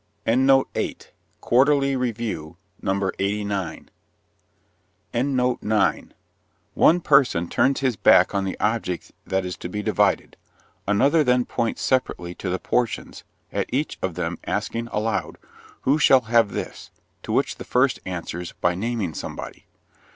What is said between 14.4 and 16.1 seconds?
asking aloud, 'Who